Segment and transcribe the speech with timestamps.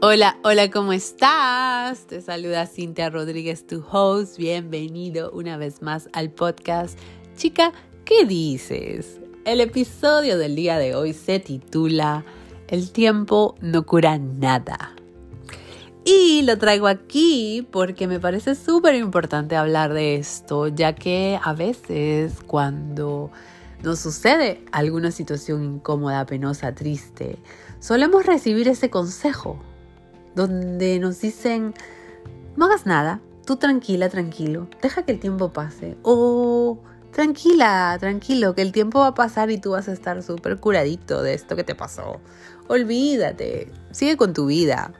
[0.00, 2.06] Hola, hola, ¿cómo estás?
[2.06, 4.38] Te saluda Cintia Rodríguez, tu host.
[4.38, 6.96] Bienvenido una vez más al podcast.
[7.36, 7.72] Chica,
[8.04, 9.18] ¿qué dices?
[9.44, 12.24] El episodio del día de hoy se titula
[12.68, 14.94] El tiempo no cura nada.
[16.04, 21.54] Y lo traigo aquí porque me parece súper importante hablar de esto, ya que a
[21.54, 23.32] veces cuando
[23.82, 27.36] nos sucede alguna situación incómoda, penosa, triste,
[27.80, 29.58] solemos recibir ese consejo
[30.38, 31.74] donde nos dicen,
[32.56, 35.96] no hagas nada, tú tranquila, tranquilo, deja que el tiempo pase.
[36.04, 36.78] O
[37.10, 41.22] tranquila, tranquilo, que el tiempo va a pasar y tú vas a estar súper curadito
[41.22, 42.20] de esto que te pasó.
[42.68, 44.92] Olvídate, sigue con tu vida.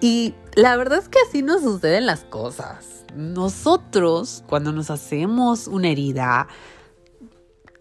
[0.00, 3.04] Y la verdad es que así nos suceden las cosas.
[3.14, 6.48] Nosotros, cuando nos hacemos una herida,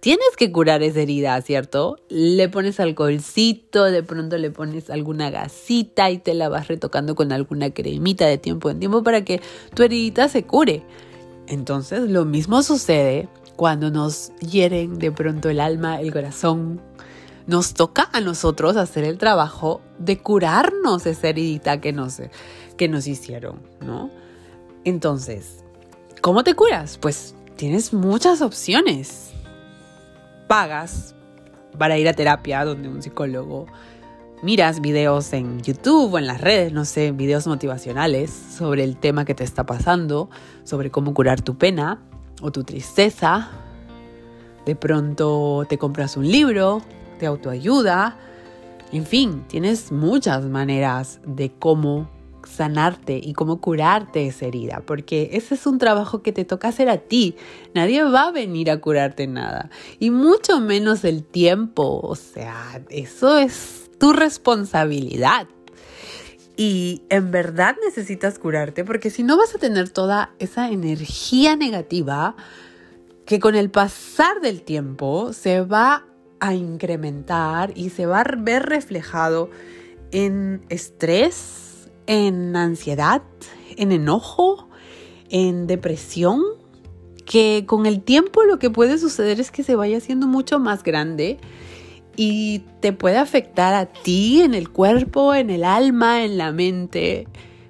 [0.04, 1.96] tienes que curar esa herida, ¿cierto?
[2.10, 7.32] Le pones alcoholcito, de pronto le pones alguna gasita y te la vas retocando con
[7.32, 9.40] alguna cremita de tiempo en tiempo para que
[9.74, 10.84] tu heridita se cure.
[11.48, 16.82] Entonces lo mismo sucede cuando nos hieren de pronto el alma, el corazón.
[17.48, 22.18] Nos toca a nosotros hacer el trabajo de curarnos esa heridita que nos,
[22.76, 24.12] que nos hicieron, ¿no?
[24.84, 25.64] Entonces,
[26.20, 26.98] ¿cómo te curas?
[26.98, 29.23] Pues tienes muchas opciones
[30.54, 31.16] pagas
[31.80, 33.66] para ir a terapia donde un psicólogo
[34.44, 39.26] miras videos en YouTube o en las redes, no sé, videos motivacionales sobre el tema
[39.26, 40.30] que te está pasando,
[40.64, 42.04] sobre cómo curar tu pena
[42.44, 43.50] o tu tristeza.
[44.64, 46.84] De pronto te compras un libro
[47.20, 48.16] de autoayuda.
[48.92, 52.12] En fin, tienes muchas maneras de cómo
[52.48, 56.90] sanarte y cómo curarte esa herida, porque ese es un trabajo que te toca hacer
[56.90, 57.36] a ti.
[57.74, 63.38] Nadie va a venir a curarte nada, y mucho menos el tiempo, o sea, eso
[63.38, 65.48] es tu responsabilidad.
[66.56, 72.36] Y en verdad necesitas curarte, porque si no vas a tener toda esa energía negativa
[73.26, 76.06] que con el pasar del tiempo se va
[76.40, 79.50] a incrementar y se va a ver reflejado
[80.12, 81.63] en estrés,
[82.08, 83.22] en ansiedad,
[83.78, 84.68] en enojo,
[85.30, 86.42] en depresión,
[87.26, 90.84] que con el tiempo lo que puede suceder es que se vaya haciendo mucho más
[90.84, 91.40] grande
[92.16, 97.28] y te puede afectar a ti en el cuerpo, en el alma, en la mente,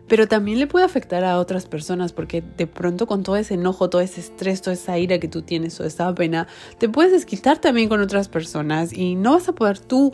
[0.07, 3.89] pero también le puede afectar a otras personas porque de pronto con todo ese enojo,
[3.89, 7.59] todo ese estrés, toda esa ira que tú tienes o esa pena, te puedes desquitar
[7.59, 10.13] también con otras personas y no vas a poder tú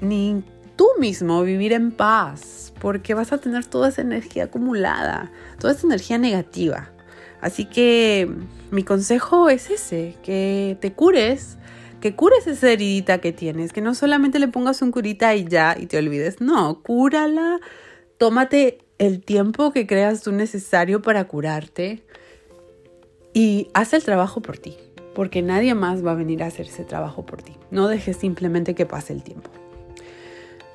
[0.00, 0.42] ni
[0.76, 5.86] tú mismo vivir en paz porque vas a tener toda esa energía acumulada, toda esa
[5.86, 6.90] energía negativa.
[7.40, 8.30] Así que
[8.70, 11.58] mi consejo es ese, que te cures,
[12.00, 15.76] que cures esa heridita que tienes, que no solamente le pongas un curita y ya
[15.78, 17.60] y te olvides, no, cúrala,
[18.18, 22.04] tómate el tiempo que creas tú necesario para curarte
[23.34, 24.76] y haz el trabajo por ti,
[25.14, 27.52] porque nadie más va a venir a hacer ese trabajo por ti.
[27.70, 29.50] No dejes simplemente que pase el tiempo.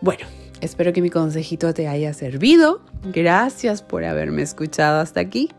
[0.02, 0.26] Bueno,
[0.62, 2.82] Espero que mi consejito te haya servido.
[3.14, 5.50] Gracias por haberme escuchado hasta aquí.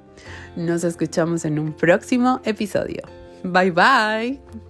[0.56, 3.03] Nos escuchamos en un próximo episodio.
[3.44, 4.68] Bye bye.